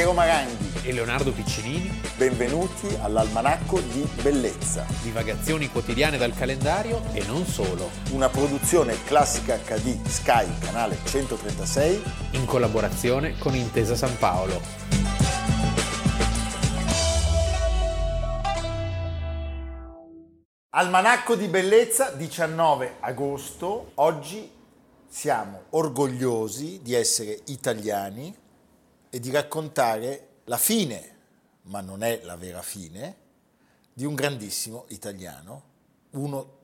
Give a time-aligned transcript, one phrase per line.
[0.00, 2.00] Piero Maranghi e Leonardo Piccinini.
[2.16, 4.86] Benvenuti all'Almanacco di Bellezza.
[5.02, 7.90] Divagazioni quotidiane dal calendario e non solo.
[8.12, 12.02] Una produzione classica HD Sky, canale 136.
[12.30, 14.58] In collaborazione con Intesa San Paolo.
[20.70, 23.90] Almanacco di Bellezza, 19 agosto.
[23.96, 24.50] Oggi
[25.06, 28.39] siamo orgogliosi di essere italiani
[29.10, 31.16] e di raccontare la fine,
[31.62, 33.16] ma non è la vera fine,
[33.92, 35.62] di un grandissimo italiano,
[36.10, 36.58] uno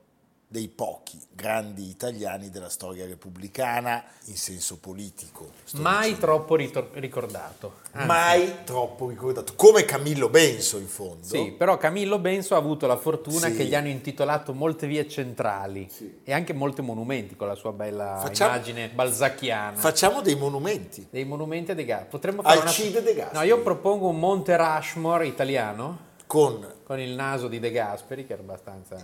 [0.49, 5.51] dei pochi grandi italiani della storia repubblicana in senso politico.
[5.73, 6.19] Mai dicendo.
[6.19, 7.79] troppo ritor- ricordato.
[7.91, 8.07] Anzi.
[8.07, 11.25] Mai troppo ricordato, come Camillo Benso in fondo.
[11.25, 13.55] Sì, però Camillo Benso ha avuto la fortuna sì.
[13.55, 16.21] che gli hanno intitolato molte vie centrali sì.
[16.23, 19.75] e anche molti monumenti con la sua bella facciamo, immagine balzacchiana.
[19.75, 21.07] Facciamo dei monumenti.
[21.09, 22.09] Dei monumenti a De Gasperi.
[22.09, 22.99] Potremmo fare Alcide una...
[23.01, 23.37] De Gasperi.
[23.37, 26.05] No, io propongo un Monte Rushmore italiano.
[26.25, 26.75] Con?
[26.83, 28.95] Con il naso di De Gasperi, che era abbastanza...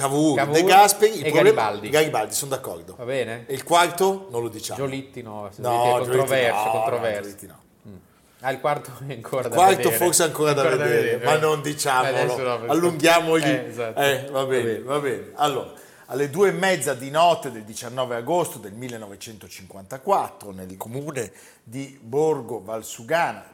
[0.00, 1.88] Cavour, De Gasperi e problema, Garibaldi.
[1.90, 2.94] Garibaldi, sono d'accordo.
[2.96, 3.44] Va bene?
[3.46, 4.78] E il quarto non lo diciamo.
[4.78, 7.36] Giolitti no, no controverso, no, controverso.
[7.46, 7.94] No, mm.
[8.40, 9.96] Ah, il quarto è ancora il da quarto vedere.
[9.96, 11.40] forse ancora da, ancora vedere, da vedere, ma eh.
[11.40, 13.44] non diciamolo, no, allunghiamogli.
[13.44, 14.00] Eh, esatto.
[14.00, 15.72] eh, va, bene, va bene, Allora,
[16.06, 22.62] alle due e mezza di notte del 19 agosto del 1954, nel comune di Borgo
[22.62, 23.44] Valsugana,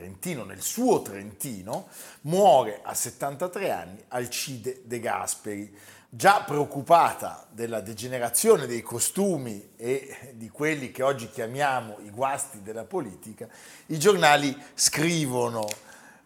[0.00, 1.88] Trentino, nel suo Trentino,
[2.22, 5.76] muore a 73 anni Alcide De Gasperi.
[6.08, 12.84] Già preoccupata della degenerazione dei costumi e di quelli che oggi chiamiamo i guasti della
[12.84, 13.46] politica,
[13.86, 15.68] i giornali scrivono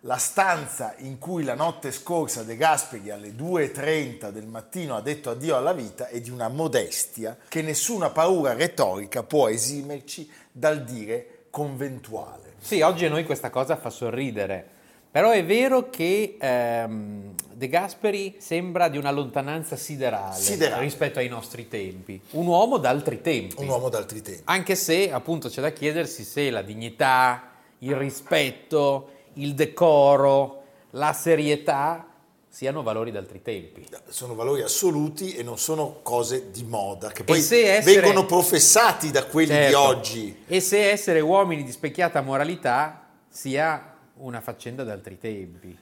[0.03, 5.31] la stanza in cui la notte scorsa De Gasperi alle 2.30 del mattino ha detto
[5.31, 11.34] addio alla vita è di una modestia che nessuna paura retorica può esimerci dal dire
[11.55, 12.55] conventuale.
[12.59, 14.67] Sì, oggi a noi questa cosa fa sorridere,
[15.09, 20.83] però è vero che ehm, De Gasperi sembra di una lontananza siderale, Siderale.
[20.83, 23.55] rispetto ai nostri tempi, un uomo d'altri tempi.
[23.59, 24.41] Un uomo d'altri tempi.
[24.47, 32.09] Anche se appunto c'è da chiedersi se la dignità, il rispetto, il decoro, la serietà
[32.55, 33.85] siano valori d'altri tempi.
[34.07, 39.25] Sono valori assoluti e non sono cose di moda, che poi essere- vengono professati da
[39.27, 39.81] quelli di Certo.
[39.81, 40.45] oggi.
[40.47, 45.77] E se essere uomini di specchiata moralità sia una faccenda d'altri tempi.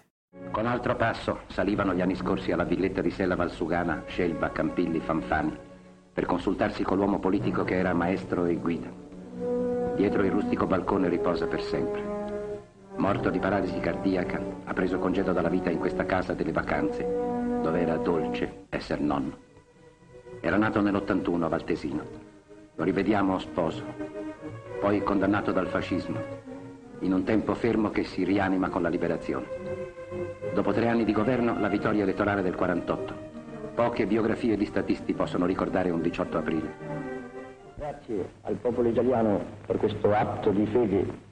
[0.50, 5.54] Con altro passo salivano gli anni scorsi alla villetta di Sella Valsugana, Scelba, Campilli, Fanfani,
[6.10, 8.88] per consultarsi con l'uomo politico che era maestro e guida.
[9.94, 12.21] Dietro il rustico balcone riposa per sempre.
[12.96, 17.02] Morto di paralisi cardiaca, ha preso congedo dalla vita in questa casa delle vacanze,
[17.62, 19.36] dove era dolce essere nonno.
[20.40, 22.04] Era nato nell'81 a Valtesino.
[22.74, 23.82] Lo rivediamo sposo,
[24.78, 26.20] poi condannato dal fascismo,
[27.00, 29.46] in un tempo fermo che si rianima con la liberazione.
[30.52, 33.30] Dopo tre anni di governo, la vittoria elettorale del 48.
[33.74, 36.74] Poche biografie di statisti possono ricordare un 18 aprile.
[37.74, 41.30] Grazie al popolo italiano per questo atto di fede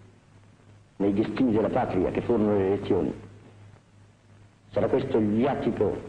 [1.00, 3.12] nei destini della patria che furono le elezioni.
[4.72, 6.08] Sarà questo il viatico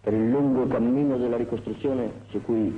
[0.00, 2.72] per il lungo cammino della ricostruzione su cui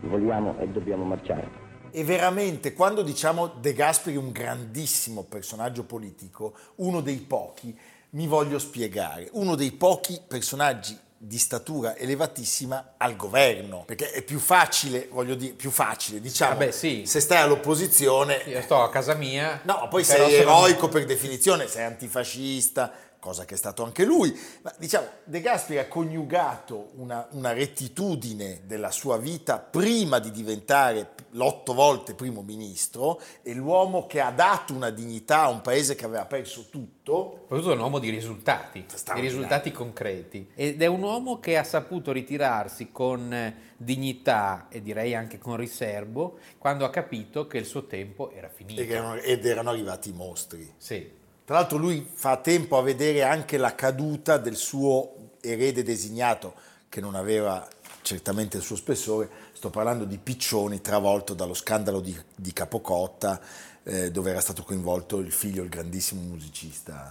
[0.00, 1.66] vogliamo e dobbiamo marciare.
[1.90, 7.76] E veramente, quando diciamo De Gasperi un grandissimo personaggio politico, uno dei pochi,
[8.10, 14.38] mi voglio spiegare, uno dei pochi personaggi di statura elevatissima al governo, perché è più
[14.38, 17.02] facile, voglio dire, più facile, diciamo, Vabbè, sì.
[17.06, 19.60] se stai all'opposizione, Io sto a casa mia.
[19.64, 22.92] no, poi sei sono- eroico per definizione, sei antifascista,
[23.28, 28.62] cosa che è stato anche lui, ma diciamo, De Gasperi ha coniugato una, una rettitudine
[28.64, 34.72] della sua vita prima di diventare l'otto volte primo ministro e l'uomo che ha dato
[34.72, 38.86] una dignità a un paese che aveva perso tutto, Soprattutto è un uomo di risultati,
[39.14, 40.50] di risultati concreti.
[40.54, 45.56] Ed è un uomo che ha saputo ritirarsi con eh, dignità e direi anche con
[45.56, 48.80] riservo quando ha capito che il suo tempo era finito.
[48.80, 50.72] ed erano, ed erano arrivati i mostri.
[50.78, 51.16] Sì.
[51.48, 56.52] Tra l'altro lui fa tempo a vedere anche la caduta del suo erede designato,
[56.90, 57.66] che non aveva
[58.02, 63.40] certamente il suo spessore, sto parlando di Piccioni, travolto dallo scandalo di, di Capocotta,
[63.82, 67.10] eh, dove era stato coinvolto il figlio, il grandissimo musicista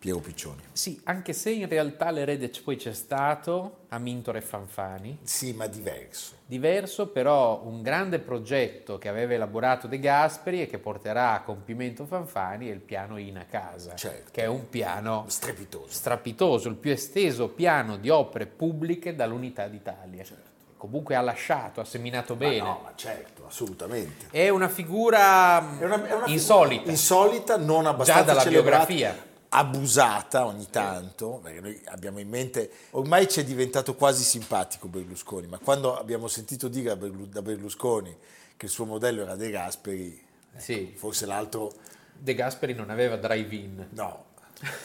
[0.00, 0.62] Piero Piccioni.
[0.72, 6.36] Sì, anche se in realtà l'erede poi c'è stato, Amintore Fanfani, Sì, ma diverso.
[6.46, 12.06] diverso però un grande progetto che aveva elaborato De Gasperi e che porterà a compimento
[12.06, 14.30] Fanfani è il piano In a casa, Certo.
[14.32, 15.92] che è un piano Strepitoso.
[15.92, 20.24] strapitoso, il più esteso piano di opere pubbliche dall'unità d'Italia.
[20.24, 20.48] Certo.
[20.80, 22.60] comunque ha lasciato, ha seminato Ma bene.
[22.62, 24.28] no, ma certo, assolutamente.
[24.30, 26.70] È una figura È una- è una insolita.
[26.76, 29.28] figura Insolita, non abbastanza dalla celebrata, biografia.
[29.52, 35.48] Abusata ogni tanto, perché noi abbiamo in mente, ormai ci è diventato quasi simpatico Berlusconi,
[35.48, 36.96] ma quando abbiamo sentito dire
[37.28, 38.16] da Berlusconi
[38.56, 40.22] che il suo modello era De Gasperi,
[40.56, 41.72] Sì, forse l'altro
[42.16, 43.88] De Gasperi non aveva drive-in.
[43.90, 44.24] no,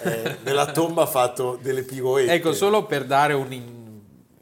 [0.01, 2.31] eh, nella tomba ha fatto delle piroette.
[2.33, 3.83] Ecco, solo per dare un in-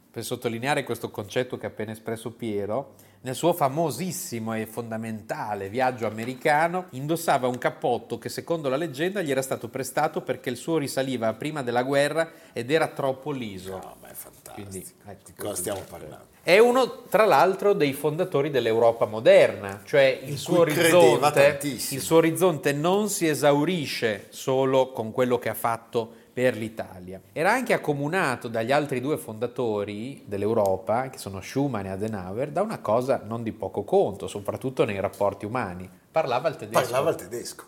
[0.10, 2.94] per sottolineare questo concetto che ha appena espresso Piero,
[3.24, 9.32] nel suo famosissimo e fondamentale viaggio americano indossava un cappotto che secondo la leggenda gli
[9.32, 13.72] era stato prestato perché il suo risaliva a prima della guerra ed era troppo liso.
[13.72, 14.54] No, ma è fantastico.
[14.54, 16.32] Quindi, ecco, Di cosa stiamo parlando?
[16.44, 22.74] È uno, tra l'altro, dei fondatori dell'Europa moderna, cioè il suo, orizzonte, il suo orizzonte
[22.74, 27.22] non si esaurisce solo con quello che ha fatto per l'Italia.
[27.32, 32.80] Era anche accomunato dagli altri due fondatori dell'Europa, che sono Schumann e Adenauer, da una
[32.80, 35.88] cosa non di poco conto, soprattutto nei rapporti umani.
[36.12, 36.82] Parlava il tedesco.
[36.82, 37.66] Parlava il tedesco.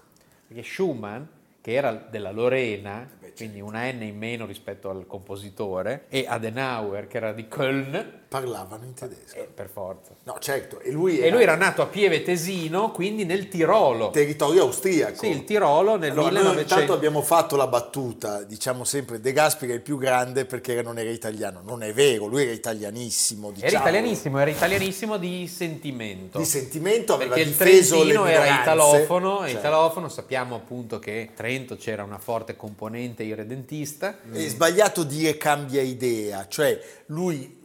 [0.47, 1.23] Perché Schumann,
[1.61, 7.07] che era della Lorena, beh, quindi una N in meno rispetto al compositore, e Adenauer,
[7.07, 9.35] che era di Köln, Parlavano in tedesco.
[9.37, 10.11] eh, per forza.
[10.23, 14.09] No, certo, e lui E lui era nato a Pieve Tesino, quindi nel Tirolo.
[14.09, 15.19] territorio austriaco.
[15.19, 16.73] Sì, il Tirolo nel Allora, noi 1900.
[16.73, 20.97] intanto abbiamo fatto la battuta, diciamo sempre, De Gasperi è il più grande perché non
[20.99, 21.61] era italiano.
[21.63, 23.69] Non è vero, lui era italianissimo, diciamo.
[23.71, 26.37] Era italianissimo, era italianissimo di sentimento.
[26.37, 31.29] Di sentimento, aveva Perché il difeso le Trentino era italofono, Cioè, italofono, sappiamo appunto che
[31.31, 34.17] a Trento c'era una forte componente irredentista.
[34.29, 36.77] È sbagliato dire cambia idea, cioè
[37.07, 37.61] lui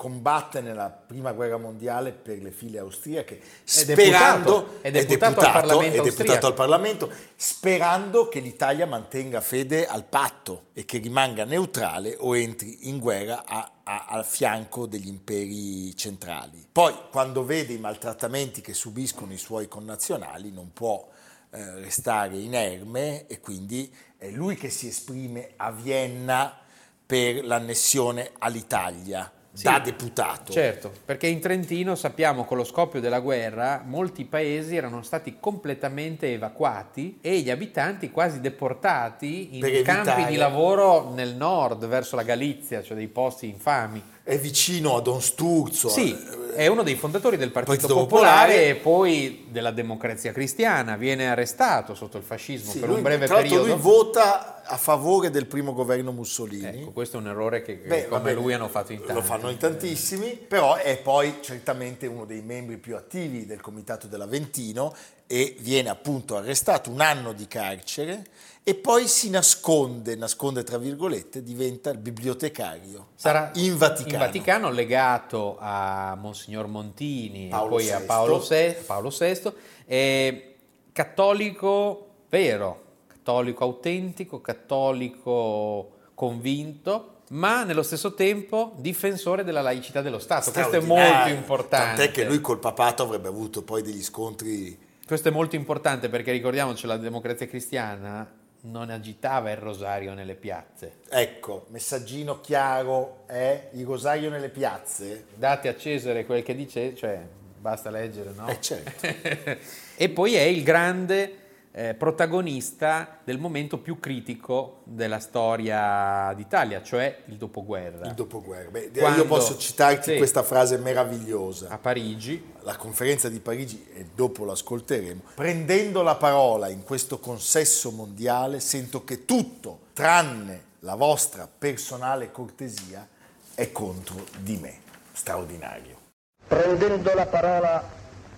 [0.00, 3.38] combatte nella prima guerra mondiale per le file austriache.
[3.64, 9.86] Sperando deputato, è deputato al Parlamento è deputato al Parlamento sperando che l'Italia mantenga fede
[9.86, 15.08] al patto e che rimanga neutrale o entri in guerra a- a- al fianco degli
[15.08, 16.66] imperi centrali.
[16.72, 21.06] Poi quando vede i maltrattamenti che subiscono i suoi connazionali non può
[21.52, 26.56] eh, restare inerme e quindi è lui che si esprime a Vienna
[27.04, 29.30] per l'annessione all'Italia
[29.62, 30.52] da deputato.
[30.52, 36.32] Certo, perché in Trentino sappiamo con lo scoppio della guerra molti paesi erano stati completamente
[36.32, 42.82] evacuati e gli abitanti quasi deportati in campi di lavoro nel nord, verso la Galizia,
[42.82, 44.02] cioè dei posti infami.
[44.30, 45.88] È vicino a Don Sturzo.
[45.88, 48.68] Sì, eh, è uno dei fondatori del Partito Partito Popolare, Popolare.
[48.68, 53.26] e poi della Democrazia Cristiana, viene arrestato sotto il fascismo sì, per lui- un breve
[53.26, 53.66] tra periodo.
[53.66, 56.82] lui vota a favore del primo governo Mussolini.
[56.82, 59.14] Ecco, questo è un errore che, che Beh, come vabbè, lui hanno fatto in tanti.
[59.14, 64.06] Lo fanno in tantissimi, però è poi certamente uno dei membri più attivi del Comitato
[64.06, 64.94] dell'Aventino
[65.32, 68.26] e viene appunto arrestato un anno di carcere
[68.64, 74.14] e poi si nasconde, nasconde tra virgolette, diventa il bibliotecario Sarà in Vaticano.
[74.14, 78.04] in Vaticano legato a Monsignor Montini Paolo e poi a VI.
[78.06, 79.52] Paolo, VI, Paolo VI,
[79.84, 80.54] è
[80.90, 90.50] cattolico vero, cattolico autentico, cattolico convinto, ma nello stesso tempo difensore della laicità dello Stato.
[90.50, 91.96] Questo è molto importante.
[91.98, 96.30] Tant'è che lui col papato avrebbe avuto poi degli scontri Questo è molto importante perché
[96.30, 100.98] ricordiamoci la democrazia cristiana non agitava il rosario nelle piazze.
[101.08, 105.24] Ecco, messaggino chiaro è il rosario nelle piazze?
[105.34, 107.26] Date a Cesare quel che dice, cioè
[107.58, 108.46] basta leggere, no?
[108.46, 109.58] Eh certo.
[109.98, 111.39] e poi è il grande
[111.72, 118.06] eh, protagonista del momento più critico della storia d'Italia, cioè il dopoguerra.
[118.06, 118.70] Il dopoguerra.
[118.70, 120.16] Beh, Quando- io posso citarti sì.
[120.16, 121.68] questa frase meravigliosa.
[121.68, 127.90] A Parigi, La conferenza di Parigi, e dopo l'ascolteremo, prendendo la parola in questo consesso
[127.90, 133.06] mondiale, sento che tutto, tranne la vostra personale cortesia,
[133.54, 134.78] è contro di me.
[135.12, 135.98] Straordinario.
[136.46, 137.88] Prendendo la parola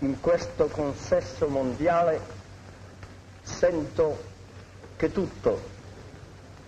[0.00, 2.41] in questo consesso mondiale,
[3.42, 4.30] sento
[4.96, 5.60] che tutto,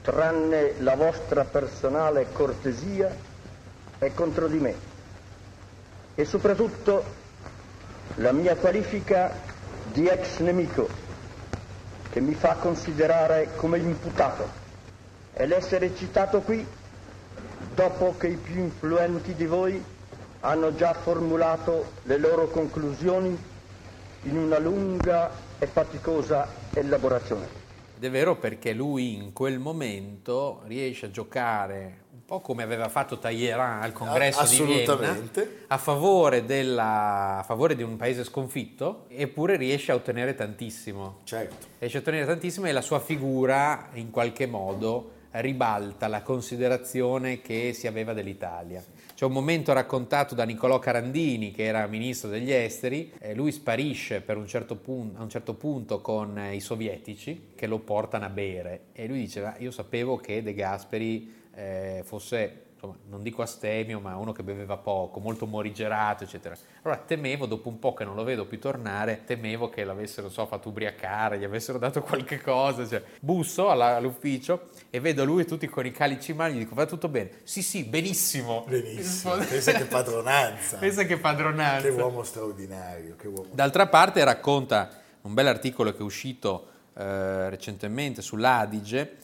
[0.03, 3.15] tranne la vostra personale cortesia,
[3.99, 4.75] è contro di me.
[6.15, 7.05] E soprattutto
[8.17, 9.33] la mia qualifica
[9.93, 10.89] di ex nemico,
[12.11, 14.63] che mi fa considerare come imputato.
[15.33, 16.65] E l'essere citato qui
[17.75, 19.83] dopo che i più influenti di voi
[20.41, 23.37] hanno già formulato le loro conclusioni
[24.23, 27.63] in una lunga e faticosa elaborazione.
[27.97, 32.89] ed è vero perché lui in quel momento riesce a giocare un po' come aveva
[32.89, 35.65] fatto Talleyrand al congresso di Vienna Assolutamente.
[35.69, 41.21] a favore, della- a favore di un paese sconfitto eppure riesce a ottenere tantissimo.
[41.25, 41.67] Certo.
[41.79, 47.73] riesce a ottenere tantissimo e la sua figura in qualche modo ribalta la considerazione che
[47.75, 48.83] si aveva dell'Italia.
[49.25, 54.47] C'è un momento raccontato da Niccolò Carandini, che era ministro degli esteri, lui sparisce un
[54.47, 58.89] certo punto, a un certo punto con i sovietici che lo portano a bere.
[58.93, 62.65] E lui dice, io sapevo che De Gasperi eh, fosse
[63.09, 66.57] non dico astemio, ma uno che beveva poco, molto morigerato, eccetera.
[66.83, 70.47] Allora temevo, dopo un po' che non lo vedo più tornare, temevo che l'avessero, so,
[70.47, 72.87] fatto ubriacare, gli avessero dato qualche cosa.
[72.87, 76.75] Cioè, busso alla, all'ufficio e vedo lui tutti con i calici in mano, gli dico,
[76.75, 77.31] va tutto bene?
[77.45, 78.65] Sì, sì, benissimo.
[78.69, 80.79] Benissimo, pensa che padronanza.
[80.79, 81.89] pensa che padronanza.
[81.89, 83.17] Che uomo straordinario.
[83.17, 83.49] Che uomo...
[83.53, 89.17] D'altra parte racconta un bel articolo che è uscito eh, recentemente sull'Adige,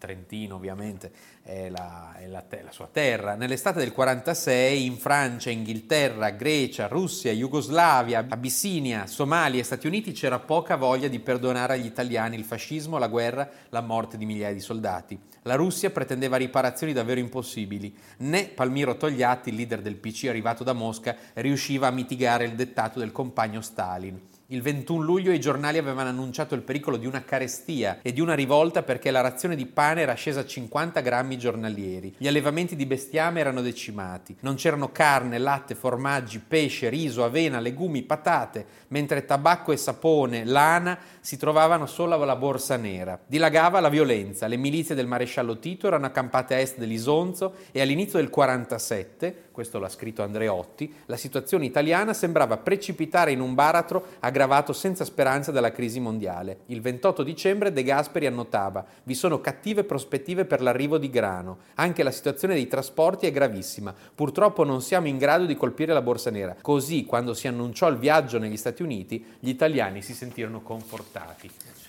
[0.00, 3.34] Trentino ovviamente, è, la, è la, la, sua terra.
[3.34, 10.38] Nell'estate del 46 in Francia, Inghilterra, Grecia, Russia, Jugoslavia, Abissinia, Somalia e Stati Uniti c'era
[10.38, 14.60] poca voglia di perdonare agli italiani il fascismo, la guerra, la morte di migliaia di
[14.60, 15.20] soldati.
[15.42, 17.94] La Russia pretendeva riparazioni davvero impossibili.
[18.18, 22.98] Né Palmiro Togliatti, il leader del PC arrivato da Mosca, riusciva a mitigare il dettato
[22.98, 24.29] del compagno Stalin.
[24.52, 28.34] Il 21 luglio i giornali avevano annunciato il pericolo di una carestia e di una
[28.34, 32.16] rivolta perché la razione di pane era scesa a 50 grammi giornalieri.
[32.18, 34.36] Gli allevamenti di bestiame erano decimati.
[34.40, 40.98] Non c'erano carne, latte, formaggi, pesce, riso, avena, legumi, patate, mentre tabacco e sapone, lana
[41.20, 43.18] si trovavano solo alla borsa nera.
[43.26, 44.46] Dilagava la violenza.
[44.46, 49.78] Le milizie del maresciallo Tito erano accampate a est dell'Isonzo e all'inizio del 47 questo
[49.78, 55.70] l'ha scritto Andreotti, la situazione italiana sembrava precipitare in un baratro aggravato senza speranza dalla
[55.70, 56.60] crisi mondiale.
[56.68, 62.02] Il 28 dicembre De Gasperi annotava vi sono cattive prospettive per l'arrivo di grano, anche
[62.02, 66.30] la situazione dei trasporti è gravissima, purtroppo non siamo in grado di colpire la borsa
[66.30, 66.56] nera.
[66.62, 71.09] Così, quando si annunciò il viaggio negli Stati Uniti, gli italiani si sentirono confortati.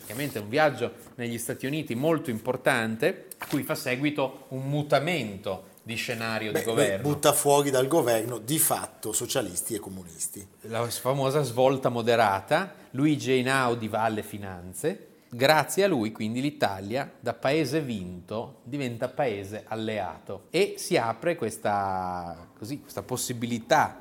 [0.01, 5.69] Ovviamente è un viaggio negli Stati Uniti molto importante, a cui fa seguito un mutamento
[5.83, 7.09] di scenario Beh, di governo.
[7.09, 10.45] Butta fuori dal governo di fatto socialisti e comunisti.
[10.61, 17.33] La famosa svolta moderata, Luigi Einaudi va alle finanze, grazie a lui quindi l'Italia da
[17.33, 23.97] paese vinto diventa paese alleato e si apre questa, così, questa possibilità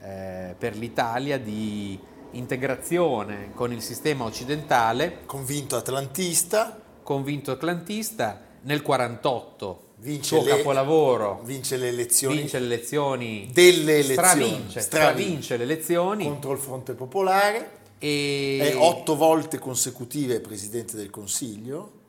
[0.00, 1.96] eh, per l'Italia di
[2.32, 5.20] integrazione con il sistema occidentale.
[5.26, 6.80] Convinto atlantista.
[7.02, 11.40] Convinto atlantista, nel 48 vince suo le, capolavoro.
[11.44, 12.36] vince le elezioni.
[12.36, 13.50] Vince le elezioni.
[13.52, 14.14] Delle elezioni.
[14.14, 16.24] Stravince, stravince le elezioni.
[16.24, 17.80] Contro il fronte popolare.
[17.98, 22.00] E è otto volte consecutive presidente del consiglio.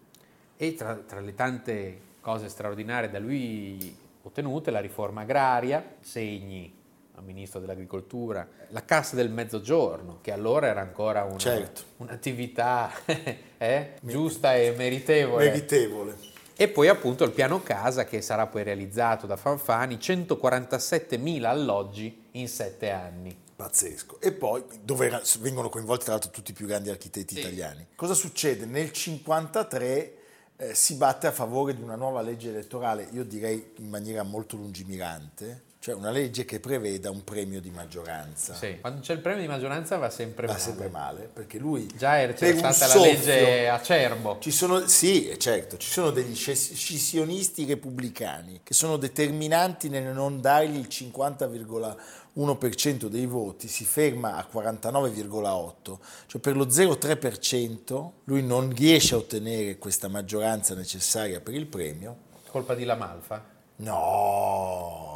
[0.57, 6.81] E tra, tra le tante cose straordinarie da lui ottenute la riforma agraria segni
[7.21, 11.83] ministro dell'agricoltura la cassa del mezzogiorno che allora era ancora una, certo.
[11.97, 12.91] un'attività
[13.57, 19.25] eh, giusta e meritevole meritevole e poi appunto il piano casa che sarà poi realizzato
[19.25, 23.35] da Fanfani, 147.000 alloggi in sette anni.
[23.55, 24.21] Pazzesco.
[24.21, 27.39] E poi dove vengono coinvolti tra l'altro tutti i più grandi architetti sì.
[27.39, 27.87] italiani.
[27.95, 28.65] Cosa succede?
[28.65, 30.17] Nel 1953
[30.57, 34.55] eh, si batte a favore di una nuova legge elettorale, io direi in maniera molto
[34.55, 38.53] lungimirante, cioè una legge che preveda un premio di maggioranza.
[38.53, 40.63] Sì, quando c'è il premio di maggioranza va sempre va male.
[40.63, 41.91] Va sempre male, perché lui...
[41.97, 44.37] Già era c'è stata soffio, la legge Acerbo.
[44.39, 50.77] Ci sono, sì, certo, ci sono degli scissionisti repubblicani che sono determinanti nel non dargli
[50.77, 55.97] il 50,1% dei voti, si ferma a 49,8%,
[56.27, 62.15] cioè per lo 0,3% lui non riesce a ottenere questa maggioranza necessaria per il premio.
[62.47, 63.51] Colpa di La Malfa?
[63.75, 65.12] No,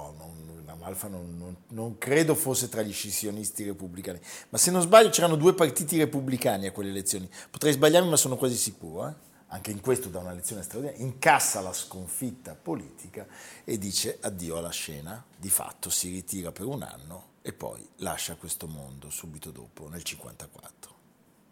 [0.87, 5.35] Alfa non, non, non, credo fosse tra gli scissionisti repubblicani, ma se non sbaglio c'erano
[5.35, 9.13] due partiti repubblicani a quelle elezioni, potrei sbagliarmi ma sono quasi sicuro, eh?
[9.47, 13.27] anche in questo da una lezione straordinaria, incassa la sconfitta politica
[13.63, 18.35] e dice addio alla scena, di fatto si ritira per un anno e poi lascia
[18.35, 20.95] questo mondo subito dopo, nel 1954.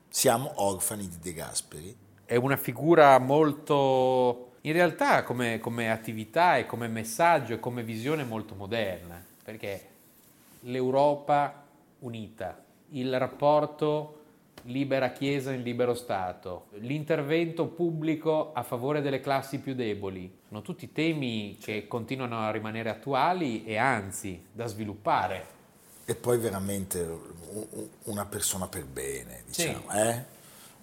[0.10, 1.98] Siamo orfani di De Gasperi.
[2.24, 8.24] È una figura molto in realtà come, come, attività e come messaggio e come visione
[8.24, 9.88] molto moderna, perché
[10.62, 11.64] l'Europa
[12.00, 14.22] unita, il rapporto
[14.64, 20.92] libera Chiesa in libero Stato, l'intervento pubblico a favore delle classi più deboli, sono tutti
[20.92, 25.54] temi che continuano a rimanere attuali e anzi da sviluppare.
[26.06, 27.08] E poi veramente
[28.06, 29.98] una persona per bene, diciamo, sì.
[29.98, 30.35] eh?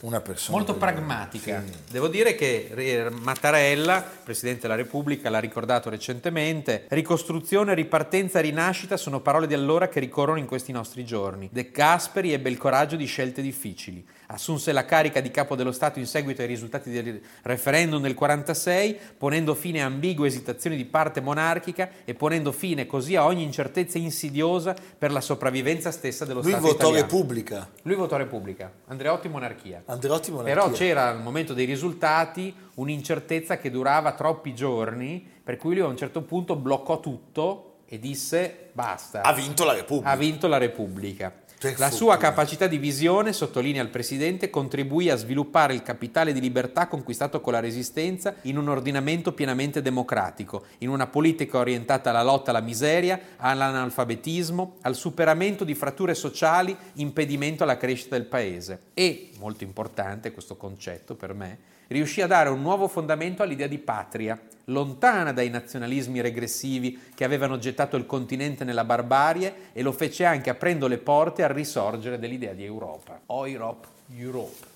[0.02, 1.62] Una persona Molto pragmatica.
[1.64, 1.72] Sì.
[1.90, 9.46] Devo dire che Mattarella, Presidente della Repubblica, l'ha ricordato recentemente, ricostruzione, ripartenza rinascita sono parole
[9.46, 11.48] di allora che ricorrono in questi nostri giorni.
[11.52, 14.04] De Gasperi ebbe il coraggio di scelte difficili.
[14.32, 18.98] Assunse la carica di capo dello Stato in seguito ai risultati del referendum del 46,
[19.18, 23.98] ponendo fine a ambigue esitazioni di parte monarchica e ponendo fine così a ogni incertezza
[23.98, 27.06] insidiosa per la sopravvivenza stessa dello Lui Stato votò italiano.
[27.06, 29.82] Repubblica, Lui votò Repubblica, Andreotti monarchia.
[29.84, 30.54] Andreotti monarchia.
[30.54, 35.88] Però c'era al momento dei risultati un'incertezza che durava troppi giorni, per cui lui a
[35.88, 39.20] un certo punto bloccò tutto e disse basta.
[39.20, 40.10] Ha vinto la Repubblica.
[40.10, 41.41] Ha vinto la Repubblica.
[41.76, 46.88] La sua capacità di visione, sottolinea il Presidente, contribuì a sviluppare il capitale di libertà
[46.88, 52.50] conquistato con la Resistenza in un ordinamento pienamente democratico, in una politica orientata alla lotta
[52.50, 58.80] alla miseria, all'analfabetismo, al superamento di fratture sociali, impedimento alla crescita del Paese.
[58.92, 61.58] E, molto importante questo concetto per me,
[61.88, 67.58] riuscì a dare un nuovo fondamento all'idea di patria, lontana dai nazionalismi regressivi che avevano
[67.58, 72.52] gettato il continente nella barbarie e lo fece anche aprendo le porte al risorgere dell'idea
[72.52, 73.20] di Europa.
[73.26, 74.70] Europe, Europe.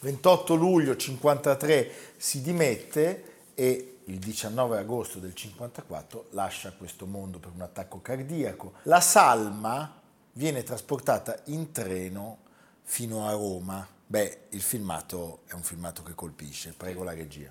[0.00, 3.24] 28 luglio 53 si dimette
[3.54, 8.72] e il 19 agosto del 54 lascia questo mondo per un attacco cardiaco.
[8.84, 10.00] La salma
[10.32, 12.38] viene trasportata in treno
[12.82, 13.86] fino a Roma.
[14.12, 16.74] Beh, il filmato è un filmato che colpisce.
[16.76, 17.50] Prego la regia.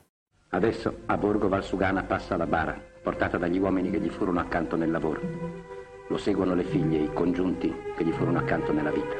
[0.49, 4.91] Adesso a Borgo Valsugana passa la bara, portata dagli uomini che gli furono accanto nel
[4.91, 5.21] lavoro.
[6.07, 9.15] Lo seguono le figlie i congiunti che gli furono accanto nella vita.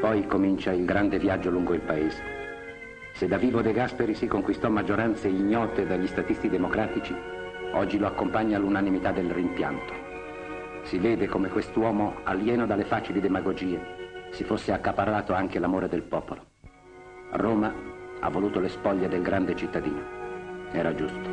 [0.00, 2.20] Poi comincia il grande viaggio lungo il paese.
[3.14, 7.14] Se da vivo De Gasperi si conquistò maggioranze ignote dagli statisti democratici,
[7.74, 9.92] oggi lo accompagna l'unanimità del rimpianto.
[10.82, 13.93] Si vede come quest'uomo, alieno dalle facili demagogie,
[14.34, 16.44] si fosse accaparrato anche l'amore del popolo.
[17.32, 17.72] Roma
[18.18, 20.02] ha voluto le spoglie del grande cittadino.
[20.72, 21.30] Era giusto.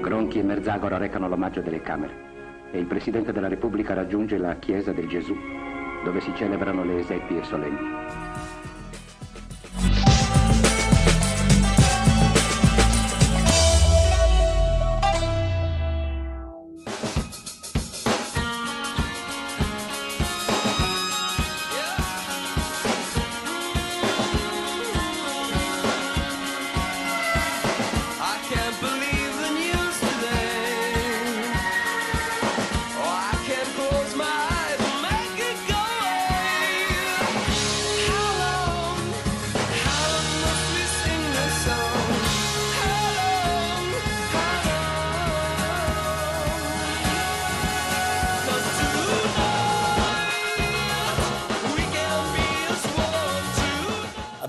[0.00, 4.92] Gronchi e Merzagora recano l'omaggio delle Camere e il Presidente della Repubblica raggiunge la Chiesa
[4.92, 5.36] del Gesù,
[6.04, 7.90] dove si celebrano le esequie solenni.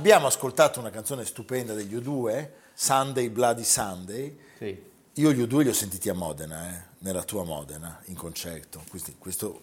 [0.03, 4.37] Abbiamo ascoltato una canzone stupenda degli U2, Sunday Bloody Sunday.
[4.57, 4.83] Sì.
[5.13, 8.83] Io gli U2 li ho sentiti a Modena, eh, nella tua Modena, in concerto.
[8.89, 9.61] Questi- questo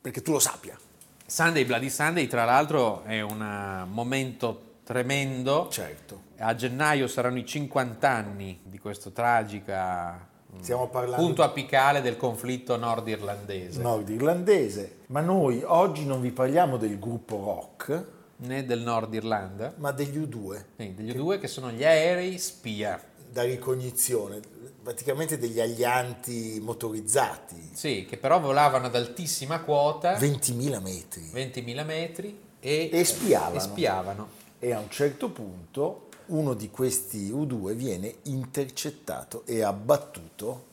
[0.00, 0.76] perché tu lo sappia.
[1.24, 5.68] Sunday Bloody Sunday, tra l'altro, è un eh, momento tremendo.
[5.70, 6.22] Certo.
[6.38, 12.16] A gennaio saranno i 50 anni di questo tragica mm, Stiamo parlando punto apicale del
[12.16, 19.12] conflitto nordirlandese, nordirlandese, ma noi oggi non vi parliamo del gruppo rock, né del Nord
[19.14, 23.02] Irlanda, ma degli U2, sì, degli due che sono gli aerei spia.
[23.30, 24.40] da ricognizione,
[24.82, 31.30] praticamente degli alianti motorizzati, Sì, che però volavano ad altissima quota, 20.000 metri.
[31.32, 33.56] 20.000 metri, e, E spiavano.
[33.56, 34.28] e spiavano.
[34.58, 40.64] E a un certo punto uno di questi U2 viene intercettato e abbattuto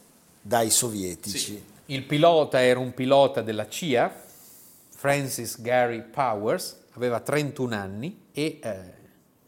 [0.42, 1.64] dai sovietici.
[1.88, 4.14] Il pilota era un pilota della CIA,
[4.90, 8.80] Francis Gary Powers, aveva 31 anni e eh,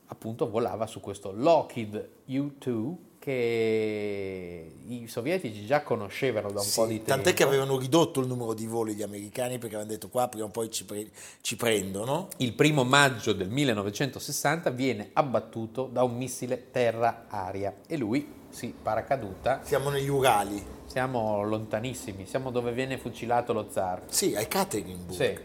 [0.08, 6.86] appunto volava su questo Lockheed U-2 che i sovietici già conoscevano da un Sì, po'
[6.86, 7.10] di tempo.
[7.10, 10.46] tant'è che avevano ridotto il numero di voli gli americani perché avevano detto qua prima
[10.46, 11.10] o poi ci, pre-
[11.42, 12.30] ci prendono.
[12.38, 19.60] Il primo maggio del 1960 viene abbattuto da un missile terra-aria e lui si paracaduta.
[19.64, 24.04] Siamo negli Urali, Siamo lontanissimi, siamo dove viene fucilato lo zar.
[24.08, 25.40] sì, a Ekaterinburg, Sì,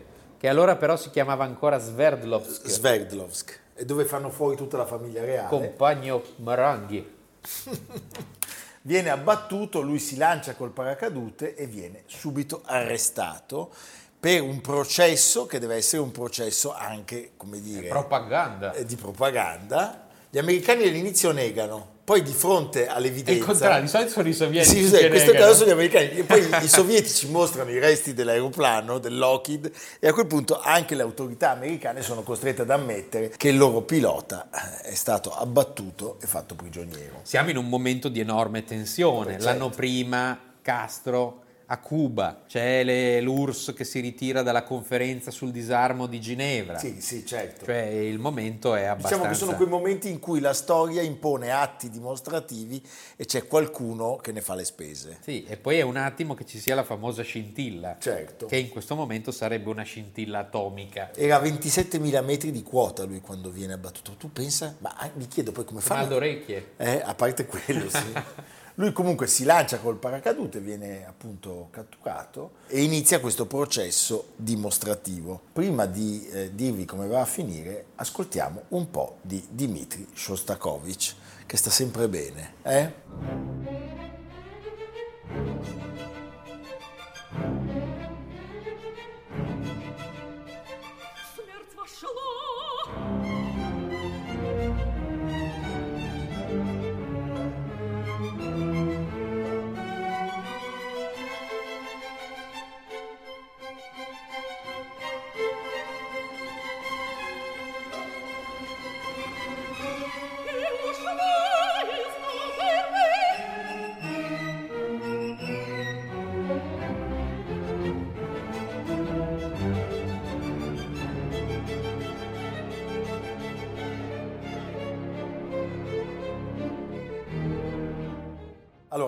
[0.45, 5.25] che allora però si chiamava ancora Sverdlovsk, Sverdlovsk, e dove fanno fuori tutta la famiglia
[5.25, 5.49] reale.
[5.49, 7.17] compagno Maranghi.
[8.83, 13.73] Viene abbattuto, lui si lancia col paracadute e viene subito arrestato
[14.21, 18.75] per un processo che deve essere un processo anche, come dire, Propaganda.
[18.75, 20.09] eh, di propaganda.
[20.29, 23.45] Gli americani all'inizio negano, Poi di fronte È il all'evidenza...
[23.45, 24.77] contrario, di solito sono i sovietici.
[24.77, 25.47] Sì, sì, che questo negano.
[25.47, 26.11] caso sono gli americani.
[26.11, 30.95] E poi i sovietici mostrano i resti dell'aeroplano, del Lockheed, e a quel punto anche
[30.95, 36.19] le autorità americane sono costrette ad ammettere che il loro pilota eh, è stato abbattuto
[36.21, 37.21] e fatto prigioniero.
[37.23, 39.33] Siamo in un momento di enorme tensione.
[39.33, 39.45] Certo.
[39.47, 46.07] L'anno prima Castro a Cuba, c'è le- l'URSS che si ritira dalla conferenza sul disarmo
[46.07, 46.79] di Ginevra.
[46.79, 47.65] Sì, sì, certo.
[47.65, 49.17] Cioè il momento è abbastanza...
[49.17, 52.83] Diciamo che sono quei momenti in cui la storia impone atti dimostrativi
[53.17, 55.19] e c'è qualcuno che ne fa le spese.
[55.23, 58.47] Sì, e poi è un attimo che ci sia la famosa scintilla, Certo.
[58.47, 61.11] che in questo momento sarebbe una scintilla atomica.
[61.15, 64.13] Era a 27.000 metri di quota lui quando viene abbattuto.
[64.19, 64.75] Tu pensa?
[64.79, 65.95] Ma mi chiedo poi come fa.
[65.97, 66.73] Mal d'orecchie.
[66.77, 68.13] Eh, a parte quello, sì.
[68.77, 75.41] Lui comunque si lancia col paracadute, viene appunto catturato e inizia questo processo dimostrativo.
[75.53, 81.15] Prima di eh, dirvi come va a finire, ascoltiamo un po' di Dmitri Shostakovich,
[81.47, 82.55] che sta sempre bene.
[82.63, 84.14] Eh?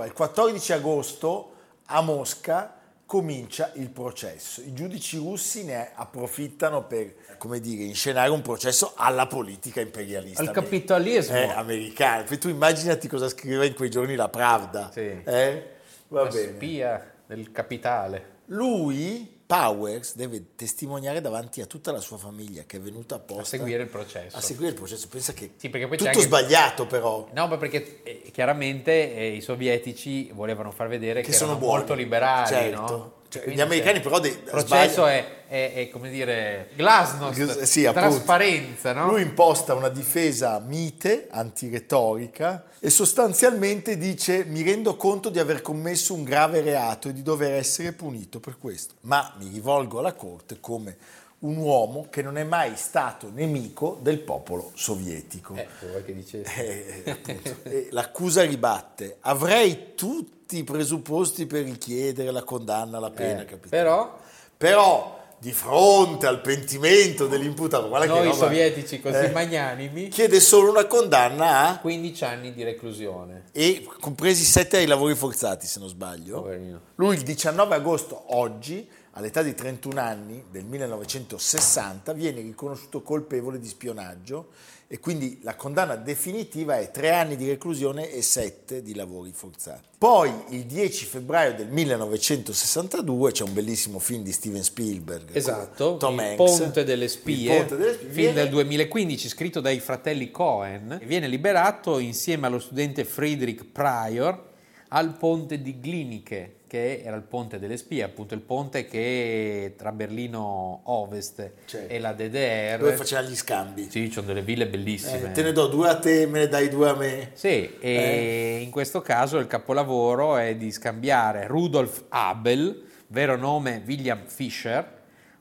[0.07, 1.53] Allora, il 14 agosto
[1.87, 4.61] a Mosca comincia il processo.
[4.63, 10.41] I giudici russi ne approfittano per, come dire, inscenare un processo alla politica imperialista.
[10.43, 11.37] Al capitalismo.
[11.37, 12.25] eh, americano.
[12.25, 14.91] Poi tu immaginati cosa scriveva in quei giorni la Pravda.
[14.93, 15.23] Sì.
[15.25, 15.71] Eh?
[16.09, 16.55] Va La bene.
[16.55, 18.35] spia del capitale.
[18.47, 23.45] Lui, Powers, deve testimoniare davanti a tutta la sua famiglia che è venuta apposta A
[23.45, 24.37] seguire il processo.
[24.37, 25.07] a seguire il processo.
[25.09, 27.29] Pensa che Sì, tutto anche- sbagliato però.
[27.33, 31.77] No, ma perché eh, chiaramente eh, i sovietici volevano far vedere che, Che sono buoni.
[31.77, 32.81] molto liberali, Certo.
[32.81, 33.13] no?
[33.45, 38.93] Cioè, gli americani però de- Il processo è, è- è, come dire, glasnost, Sì, trasparenza,
[38.93, 39.07] no?
[39.09, 46.15] Lui imposta una difesa mite, antiretorica, e sostanzialmente dice mi rendo conto di aver commesso
[46.15, 50.59] un grave reato e di dover essere punito per questo, ma mi rivolgo alla corte
[50.61, 50.97] come
[51.39, 55.55] un uomo che non è mai stato nemico del popolo sovietico.
[55.55, 56.43] Eh, vuoi che dice...
[56.43, 57.57] Eh, appunto.
[57.65, 63.69] E l'accusa ribatte, avrei tutti i presupposti per richiedere la condanna alla pena Eh, capitale.
[63.69, 64.19] però
[64.57, 70.41] Però di fronte al pentimento dell'imputato, guarda che noi roba- sovietici così eh, magnanimi, chiede
[70.41, 73.45] solo una condanna a 15 anni di reclusione.
[73.53, 76.41] e compresi sette ai lavori forzati, se non sbaglio.
[76.41, 76.81] Poverino.
[76.95, 83.67] Lui il 19 agosto, oggi, all'età di 31 anni, del 1960, viene riconosciuto colpevole di
[83.67, 84.49] spionaggio
[84.89, 89.89] e quindi la condanna definitiva è tre anni di reclusione e sette di lavori forzati.
[89.99, 95.35] Poi, il 10 febbraio del 1962, c'è un bellissimo film di Steven Spielberg.
[95.35, 96.59] Esatto, Tom il Hanks.
[96.59, 98.11] Ponte delle Spie, Il Ponte delle Spie.
[98.11, 104.46] film del 2015 scritto dai fratelli Cohen, viene liberato insieme allo studente Friedrich Pryor
[104.89, 109.93] al ponte di Gliniche, che era il ponte delle spie, appunto il ponte che tra
[109.93, 111.93] Berlino Ovest Certo.
[111.93, 112.79] e la DDR.
[112.79, 113.85] dove faceva gli scambi.
[113.91, 115.31] Sì, ci sono delle ville bellissime.
[115.31, 117.31] Eh, te ne do due a te, me ne dai due a me.
[117.35, 124.27] Sì, e in questo caso il capolavoro è di scambiare Rudolf Abel, vero nome William
[124.27, 124.95] Fischer,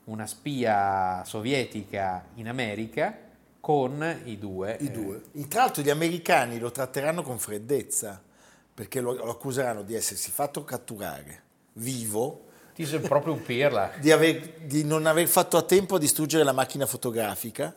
[0.04, 3.18] una spia sovietica in America,
[3.60, 4.76] con i due.
[4.80, 5.22] I due.
[5.48, 8.22] Tra l'altro gli americani lo tratteranno con freddezza,
[8.76, 13.92] perché lo, lo accuseranno di essersi fatto catturare vivo, Ti sei proprio un pirla.
[13.98, 17.74] di, aver- di non aver fatto a tempo a distruggere la macchina fotografica.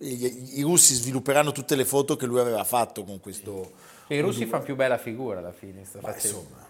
[0.00, 3.90] I, i russi svilupperanno tutte le foto che lui aveva fatto con questo...
[4.08, 5.84] I russi fanno più bella figura alla fine.
[6.00, 6.66] Ma insomma,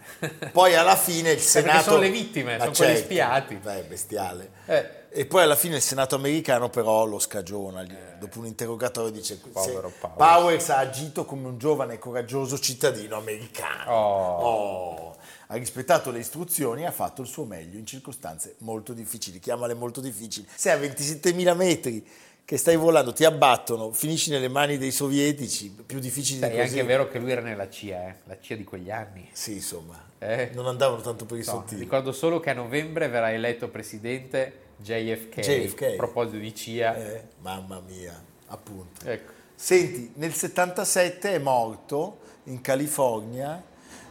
[0.51, 1.83] poi alla fine il perché Senato...
[1.83, 3.55] sono le vittime, sono quelli spiati.
[3.55, 4.51] Beh, bestiale.
[4.67, 5.01] Eh.
[5.15, 9.37] E poi alla fine il Senato americano però lo scagiona, gli- dopo un interrogatorio dice
[9.37, 10.17] Povero Powers.
[10.17, 13.91] Powers ha agito come un giovane e coraggioso cittadino americano.
[13.93, 14.39] Oh.
[14.41, 15.15] Oh.
[15.47, 19.75] Ha rispettato le istruzioni e ha fatto il suo meglio in circostanze molto difficili, chiamale
[19.75, 20.47] molto difficili.
[20.55, 22.07] Se a 27.000 metri
[22.43, 26.61] che stai volando ti abbattono, finisci nelle mani dei sovietici, più difficili Sai, di è
[26.63, 26.73] così.
[26.79, 29.29] anche vero che lui era nella CIA, eh, la CIA di quegli anni.
[29.31, 30.49] Sì, insomma, Eh.
[30.53, 31.81] non andavano tanto per i No, sottili.
[31.81, 35.39] ricordo solo che a novembre verrà eletto presidente JFK.
[35.39, 35.81] JFK.
[35.81, 36.95] A proposito di CIA.
[36.95, 38.13] Eh, mamma mia,
[38.47, 39.05] appunto.
[39.05, 39.31] Ecco.
[39.55, 43.61] Senti, nel 77 è morto in California,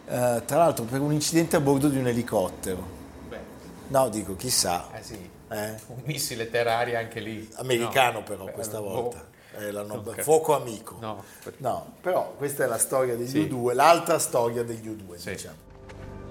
[0.07, 2.83] eh, tra l'altro per un incidente a bordo di un elicottero.
[3.29, 3.39] Beh,
[3.89, 4.89] No, dico, chissà.
[4.99, 5.75] eh sì, Eh?
[5.89, 7.47] un missile terraria anche lì.
[7.57, 8.89] Americano No, però beh, questa boh.
[8.89, 9.27] volta.
[9.59, 10.23] Eh, Ok.
[10.23, 10.97] Fuoco amico.
[10.99, 11.23] No,
[11.59, 13.47] No, però questa è la storia degli Sì.
[13.51, 15.31] U2, l'altra storia degli U2, Sì.
[15.33, 15.57] diciamo.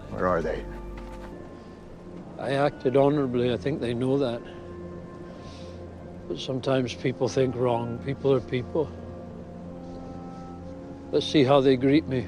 [0.09, 0.65] Where are they?
[2.41, 3.53] I acted honorably.
[3.53, 4.41] I think they know that.
[6.27, 7.99] But sometimes people think wrong.
[8.03, 8.89] People are people.
[11.11, 12.27] Let's see how they greet me.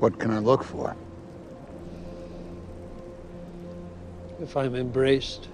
[0.00, 0.96] What can I look for?
[4.40, 5.48] If I'm embraced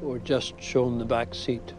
[0.00, 1.74] or just shown the back seat.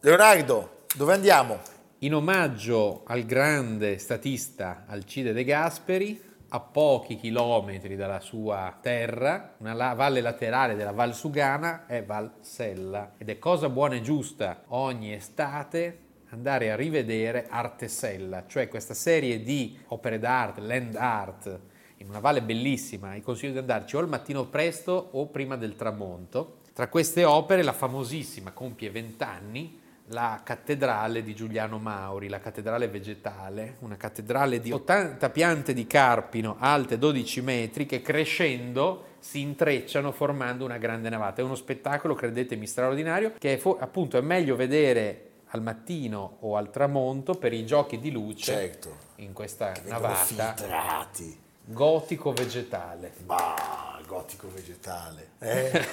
[0.00, 1.60] Leonardo, dove andiamo?
[2.00, 9.72] In omaggio al grande statista Alcide De Gasperi, a pochi chilometri dalla sua terra, una
[9.72, 14.64] la- valle laterale della Val Sugana è Val Sella ed è cosa buona e giusta
[14.68, 21.60] ogni estate andare a rivedere Arte Sella, cioè questa serie di opere d'arte, land art,
[21.98, 23.12] in una valle bellissima.
[23.12, 26.58] Vi consiglio di andarci o al mattino presto o prima del tramonto.
[26.72, 29.79] Tra queste opere la famosissima compie 20 anni
[30.12, 36.56] la cattedrale di Giuliano Mauri, la cattedrale vegetale, una cattedrale di 80 piante di carpino
[36.58, 41.42] alte 12 metri che crescendo si intrecciano formando una grande navata.
[41.42, 46.56] È uno spettacolo, credetemi, straordinario che è fo- appunto è meglio vedere al mattino o
[46.56, 48.96] al tramonto per i giochi di luce Certo.
[49.16, 50.14] in questa navata
[50.54, 51.38] filtrati.
[51.66, 53.12] gotico vegetale.
[53.24, 55.28] Bah, gotico vegetale.
[55.38, 55.86] Eh?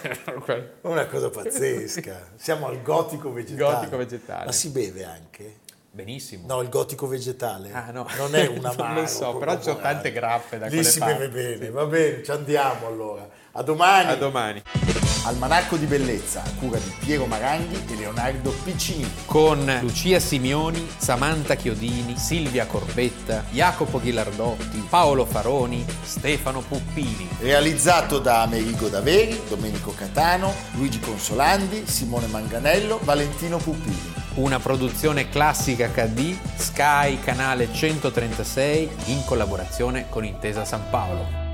[0.82, 2.32] Una cosa pazzesca.
[2.36, 3.76] Siamo al gotico vegetale.
[3.76, 4.46] Gotico vegetale.
[4.46, 5.58] Ma si beve anche?
[5.92, 6.48] Benissimo.
[6.48, 7.72] No, il gotico vegetale.
[7.72, 8.08] Ah, no.
[8.18, 11.28] Non è una Non lo so, però sono tante grappe da Lì quelle si parti,
[11.28, 13.30] beve bene, va bene, ci andiamo allora.
[13.52, 14.10] A domani.
[14.10, 14.64] A domani.
[15.28, 19.06] Almanacco di bellezza, a cura di Piero Maranghi e Leonardo Piccini.
[19.26, 27.28] con Lucia Simioni, Samantha Chiodini, Silvia Corbetta, Jacopo Ghilardotti, Paolo Faroni, Stefano Puppini.
[27.40, 34.14] Realizzato da Amerigo Daveri, Domenico Catano, Luigi Consolandi, Simone Manganello, Valentino Puppini.
[34.36, 41.47] Una produzione classica HD, Sky Canale 136 in collaborazione con Intesa San Paolo.